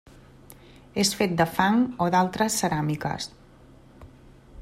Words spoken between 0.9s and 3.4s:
És fet de fang o d'altres ceràmiques.